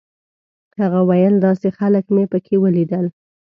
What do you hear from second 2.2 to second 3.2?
په کې ولیدل.